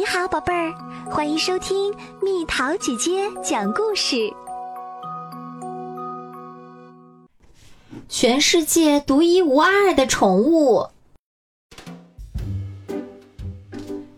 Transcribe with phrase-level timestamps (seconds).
[0.00, 0.72] 你好，宝贝儿，
[1.10, 4.32] 欢迎收听蜜桃姐姐讲故事。
[8.08, 10.86] 全世界独一无二的宠物，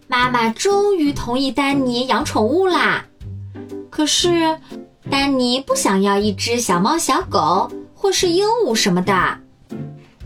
[0.07, 3.07] 妈妈终于同意丹尼养宠物啦。
[3.91, 4.61] 可是，
[5.11, 9.41] 丹尼不想要一只小猫、小狗或是鹦鹉什么的。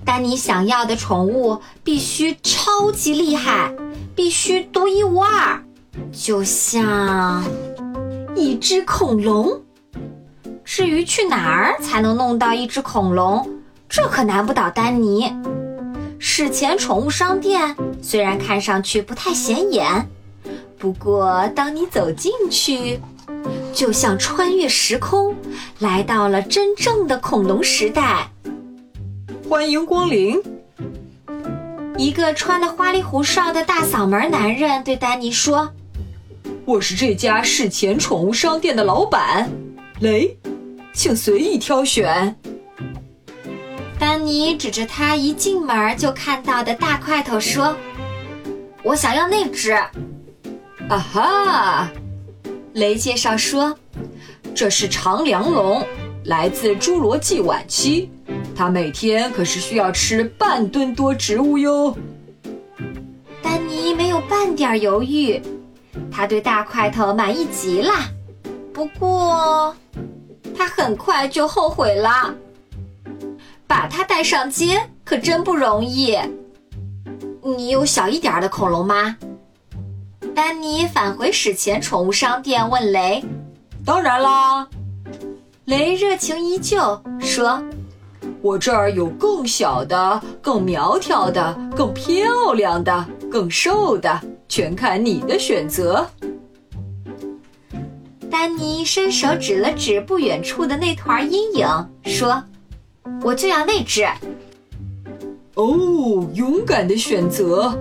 [0.05, 3.75] 丹尼想要的宠物必须超级厉害。
[4.17, 5.63] 必须独一无二，
[6.11, 7.45] 就像
[8.35, 9.63] 一只恐龙。
[10.65, 13.47] 至于去哪儿才能弄到一只恐龙，
[13.91, 15.31] 这可难不倒丹尼。
[16.19, 20.09] 史前宠物商店虽然看上去不太显眼，
[20.79, 22.99] 不过当你走进去，
[23.75, 25.37] 就像穿越时空，
[25.79, 28.31] 来到了真正的恐龙时代。
[29.47, 30.43] 欢迎光临。
[31.99, 35.73] 一个穿的花里胡哨的大嗓门男人对丹尼说
[36.67, 39.51] ：“我是这家史前宠物商店的老板，
[40.01, 40.37] 雷，
[40.93, 42.37] 请随意挑选。”
[43.99, 47.75] 丹尼指着他一进门就看到的大块头说
[48.85, 49.73] ：“我想要那只。”
[50.91, 51.91] 啊哈，
[52.75, 53.75] 雷介绍说
[54.55, 55.83] ：“这是长梁龙，
[56.25, 58.11] 来自侏罗纪晚期。”
[58.57, 61.95] 他每天可是需要吃半吨多植物哟。
[63.43, 65.41] 丹尼没有半点犹豫，
[66.11, 67.93] 他对大块头满意极了。
[68.73, 69.77] 不过，
[70.57, 72.35] 他很快就后悔了。
[73.67, 76.17] 把它带上街可真不容易。
[77.43, 79.17] 你有小一点的恐龙吗？
[80.35, 83.23] 丹尼返回史前宠物商店问雷。
[83.85, 84.67] 当然啦，
[85.67, 87.63] 雷热情依旧说。
[88.43, 96.07] 我这儿有更小的、更苗条的、更漂亮的、更瘦的，全看你的选择。
[98.31, 101.67] 丹尼伸手指了指不远处的那团阴影，
[102.05, 102.43] 说
[103.23, 104.07] ：“我就要那只。”
[105.55, 107.77] 哦，勇敢的选择，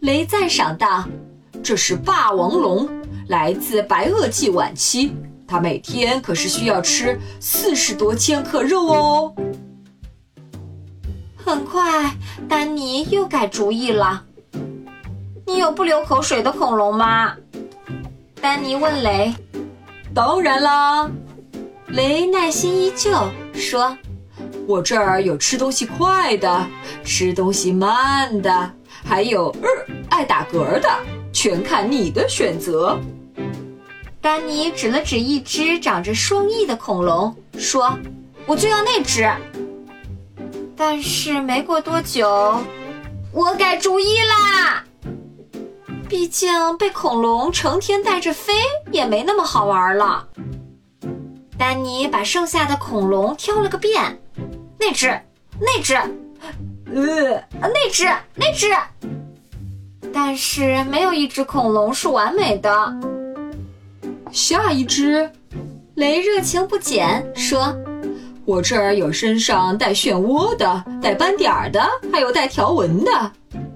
[0.00, 1.04] 雷赞赏道
[1.62, 2.88] ：“这是霸王龙，
[3.28, 5.12] 来自白垩纪晚期，
[5.48, 9.34] 它每天可是需要吃四十多千克肉哦。”
[11.34, 12.14] 很快，
[12.46, 14.22] 丹尼又改主意了。
[15.46, 17.34] 你有不流口水的恐龙吗？
[18.40, 19.34] 丹尼问雷。
[20.14, 21.10] 当然啦，
[21.88, 23.10] 雷耐心依旧
[23.54, 23.96] 说
[24.68, 26.66] ：“我这儿有吃东西快的，
[27.02, 28.72] 吃东西慢的，
[29.04, 29.54] 还有
[30.10, 30.88] 爱打嗝的，
[31.32, 32.98] 全看你的选择。”
[34.20, 37.96] 丹尼指了指一只长着双翼的恐龙，说
[38.46, 39.30] ：“我就要那只。”
[40.76, 42.60] 但是没过多久，
[43.32, 44.84] 我改主意啦。
[46.08, 48.52] 毕竟被恐龙成天带着飞
[48.90, 50.26] 也没那么好玩了。
[51.58, 54.20] 丹尼把剩下的恐龙挑了个遍，
[54.78, 55.20] 那只，
[55.60, 55.94] 那只，
[56.86, 58.68] 呃，那只，那只。
[60.12, 62.94] 但是没有一只恐龙是完美的。
[64.32, 65.30] 下一只，
[65.94, 67.74] 雷热情不减说。
[68.44, 71.80] 我这儿有身上带漩涡的，带斑点儿的，
[72.12, 73.32] 还有带条纹的，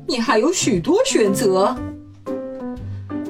[0.07, 1.77] 你还有许多选择。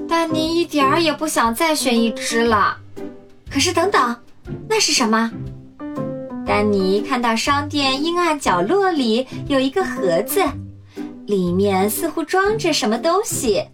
[0.09, 2.77] 但你一点儿也不想再选一只了。
[3.51, 4.17] 可是等等，
[4.69, 5.31] 那是什么？
[6.47, 10.43] 丹尼看到商店阴暗角落里有一个盒子，
[11.27, 13.65] 里面似乎装着什么东西。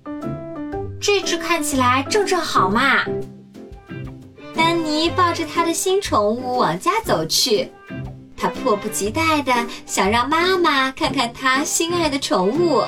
[1.00, 3.04] 这只看起来正正好嘛。
[4.58, 7.70] 丹尼抱着他的新宠物往家走去，
[8.36, 9.54] 他迫不及待地
[9.86, 12.82] 想让妈妈看看他心爱的宠物，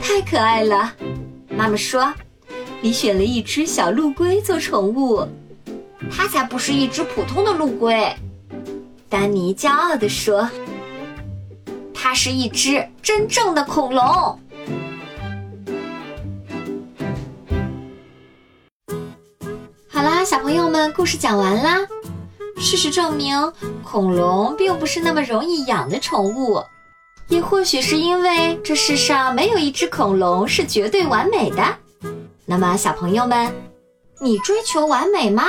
[0.00, 0.94] 太可爱了。
[1.48, 2.14] 妈妈说
[2.80, 5.26] ：“你选了一只小陆龟做宠物，
[6.08, 8.08] 它才不是一只普通的陆龟。”
[9.10, 10.48] 丹尼骄傲地说
[11.92, 14.38] ：“它是一只真正的恐龙。”
[20.88, 21.78] 故事讲完啦。
[22.56, 26.62] 事实证明，恐龙并不是那么容易养的宠物，
[27.28, 31.62] 也或许是因为这世上没有一只恐龙是绝对完美的。
[32.44, 33.50] 那么，小朋友们，
[34.18, 35.44] 你追求完美吗？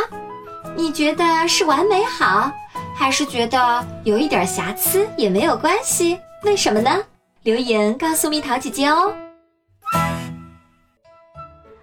[0.75, 2.51] 你觉得是完美好，
[2.95, 6.17] 还是觉得有一点瑕疵也没有关系？
[6.43, 7.03] 为什么呢？
[7.43, 9.13] 留言告诉蜜桃姐姐哦。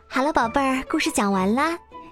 [0.08, 1.76] 好了，宝贝儿，故事讲完啦。